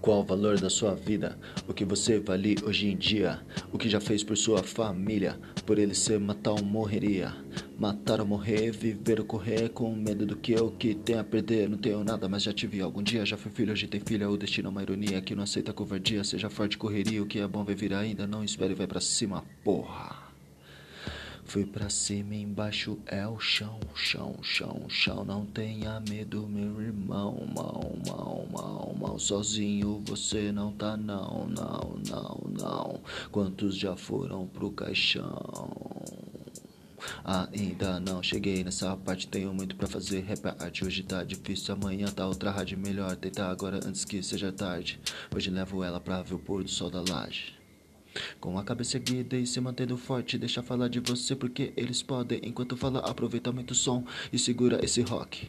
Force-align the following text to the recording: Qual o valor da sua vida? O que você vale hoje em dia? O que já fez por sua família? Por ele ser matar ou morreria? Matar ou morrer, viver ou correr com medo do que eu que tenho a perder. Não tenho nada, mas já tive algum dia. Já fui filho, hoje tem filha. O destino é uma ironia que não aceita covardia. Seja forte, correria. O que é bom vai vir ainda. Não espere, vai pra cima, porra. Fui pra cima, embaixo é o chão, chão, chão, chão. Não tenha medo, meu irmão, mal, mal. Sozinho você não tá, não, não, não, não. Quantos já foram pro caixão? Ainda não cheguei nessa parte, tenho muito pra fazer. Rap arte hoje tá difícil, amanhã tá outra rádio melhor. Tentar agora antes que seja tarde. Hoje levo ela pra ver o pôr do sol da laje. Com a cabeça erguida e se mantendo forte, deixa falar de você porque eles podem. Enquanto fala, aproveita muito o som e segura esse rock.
Qual 0.00 0.20
o 0.20 0.24
valor 0.24 0.58
da 0.58 0.70
sua 0.70 0.94
vida? 0.94 1.38
O 1.68 1.74
que 1.74 1.84
você 1.84 2.18
vale 2.18 2.56
hoje 2.64 2.88
em 2.88 2.96
dia? 2.96 3.40
O 3.70 3.76
que 3.76 3.86
já 3.86 4.00
fez 4.00 4.24
por 4.24 4.34
sua 4.34 4.62
família? 4.62 5.38
Por 5.66 5.78
ele 5.78 5.94
ser 5.94 6.18
matar 6.18 6.52
ou 6.52 6.64
morreria? 6.64 7.34
Matar 7.78 8.18
ou 8.18 8.26
morrer, 8.26 8.70
viver 8.70 9.20
ou 9.20 9.26
correr 9.26 9.68
com 9.68 9.94
medo 9.94 10.24
do 10.24 10.36
que 10.36 10.52
eu 10.52 10.70
que 10.70 10.94
tenho 10.94 11.20
a 11.20 11.24
perder. 11.24 11.68
Não 11.68 11.76
tenho 11.76 12.02
nada, 12.02 12.30
mas 12.30 12.42
já 12.42 12.52
tive 12.52 12.80
algum 12.80 13.02
dia. 13.02 13.26
Já 13.26 13.36
fui 13.36 13.50
filho, 13.50 13.72
hoje 13.72 13.86
tem 13.88 14.00
filha. 14.00 14.30
O 14.30 14.38
destino 14.38 14.68
é 14.68 14.70
uma 14.70 14.82
ironia 14.82 15.20
que 15.20 15.34
não 15.34 15.42
aceita 15.42 15.70
covardia. 15.70 16.24
Seja 16.24 16.48
forte, 16.48 16.78
correria. 16.78 17.22
O 17.22 17.26
que 17.26 17.38
é 17.38 17.46
bom 17.46 17.62
vai 17.62 17.74
vir 17.74 17.92
ainda. 17.92 18.26
Não 18.26 18.42
espere, 18.42 18.74
vai 18.74 18.86
pra 18.86 19.02
cima, 19.02 19.44
porra. 19.62 20.30
Fui 21.50 21.66
pra 21.66 21.90
cima, 21.90 22.36
embaixo 22.36 22.96
é 23.06 23.26
o 23.26 23.40
chão, 23.40 23.80
chão, 23.92 24.36
chão, 24.40 24.84
chão. 24.88 25.24
Não 25.24 25.44
tenha 25.44 26.00
medo, 26.08 26.46
meu 26.46 26.80
irmão, 26.80 27.44
mal, 27.54 27.98
mal. 29.00 29.18
Sozinho 29.18 30.02
você 30.04 30.52
não 30.52 30.72
tá, 30.72 30.96
não, 30.96 31.46
não, 31.46 31.98
não, 32.06 32.40
não. 32.50 33.00
Quantos 33.32 33.76
já 33.76 33.96
foram 33.96 34.46
pro 34.46 34.70
caixão? 34.70 36.00
Ainda 37.24 37.98
não 37.98 38.22
cheguei 38.22 38.62
nessa 38.62 38.94
parte, 38.96 39.26
tenho 39.26 39.54
muito 39.54 39.74
pra 39.74 39.88
fazer. 39.88 40.20
Rap 40.20 40.44
arte 40.58 40.84
hoje 40.84 41.02
tá 41.02 41.24
difícil, 41.24 41.74
amanhã 41.74 42.06
tá 42.08 42.26
outra 42.26 42.50
rádio 42.50 42.78
melhor. 42.78 43.16
Tentar 43.16 43.50
agora 43.50 43.80
antes 43.86 44.04
que 44.04 44.22
seja 44.22 44.52
tarde. 44.52 45.00
Hoje 45.34 45.50
levo 45.50 45.82
ela 45.82 46.00
pra 46.00 46.22
ver 46.22 46.34
o 46.34 46.38
pôr 46.38 46.62
do 46.62 46.70
sol 46.70 46.90
da 46.90 47.00
laje. 47.00 47.54
Com 48.40 48.58
a 48.58 48.64
cabeça 48.64 48.96
erguida 48.96 49.36
e 49.36 49.46
se 49.46 49.60
mantendo 49.60 49.96
forte, 49.96 50.36
deixa 50.36 50.62
falar 50.62 50.88
de 50.88 51.00
você 51.00 51.34
porque 51.36 51.72
eles 51.76 52.02
podem. 52.02 52.40
Enquanto 52.42 52.76
fala, 52.76 52.98
aproveita 53.00 53.52
muito 53.52 53.70
o 53.70 53.74
som 53.74 54.04
e 54.32 54.38
segura 54.38 54.84
esse 54.84 55.00
rock. 55.00 55.48